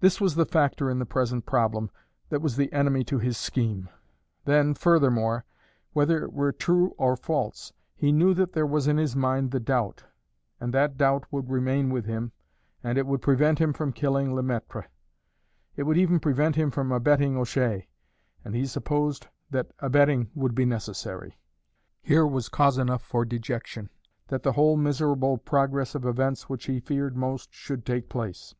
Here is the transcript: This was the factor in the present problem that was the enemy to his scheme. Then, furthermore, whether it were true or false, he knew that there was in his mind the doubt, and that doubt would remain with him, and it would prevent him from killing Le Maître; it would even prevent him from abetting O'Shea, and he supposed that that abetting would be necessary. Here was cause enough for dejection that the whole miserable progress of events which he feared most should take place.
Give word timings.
This 0.00 0.20
was 0.20 0.34
the 0.34 0.44
factor 0.44 0.90
in 0.90 0.98
the 0.98 1.06
present 1.06 1.46
problem 1.46 1.90
that 2.28 2.42
was 2.42 2.56
the 2.56 2.70
enemy 2.74 3.02
to 3.04 3.18
his 3.18 3.38
scheme. 3.38 3.88
Then, 4.44 4.74
furthermore, 4.74 5.46
whether 5.94 6.22
it 6.22 6.34
were 6.34 6.52
true 6.52 6.94
or 6.98 7.16
false, 7.16 7.72
he 7.94 8.12
knew 8.12 8.34
that 8.34 8.52
there 8.52 8.66
was 8.66 8.86
in 8.86 8.98
his 8.98 9.16
mind 9.16 9.52
the 9.52 9.58
doubt, 9.58 10.04
and 10.60 10.74
that 10.74 10.98
doubt 10.98 11.24
would 11.32 11.48
remain 11.48 11.88
with 11.88 12.04
him, 12.04 12.32
and 12.84 12.98
it 12.98 13.06
would 13.06 13.22
prevent 13.22 13.58
him 13.58 13.72
from 13.72 13.94
killing 13.94 14.34
Le 14.34 14.42
Maître; 14.42 14.84
it 15.74 15.84
would 15.84 15.96
even 15.96 16.20
prevent 16.20 16.56
him 16.56 16.70
from 16.70 16.92
abetting 16.92 17.34
O'Shea, 17.38 17.88
and 18.44 18.54
he 18.54 18.66
supposed 18.66 19.26
that 19.48 19.68
that 19.68 19.76
abetting 19.78 20.28
would 20.34 20.54
be 20.54 20.66
necessary. 20.66 21.38
Here 22.02 22.26
was 22.26 22.50
cause 22.50 22.76
enough 22.76 23.00
for 23.02 23.24
dejection 23.24 23.88
that 24.28 24.42
the 24.42 24.52
whole 24.52 24.76
miserable 24.76 25.38
progress 25.38 25.94
of 25.94 26.04
events 26.04 26.46
which 26.46 26.66
he 26.66 26.78
feared 26.78 27.16
most 27.16 27.54
should 27.54 27.86
take 27.86 28.10
place. 28.10 28.54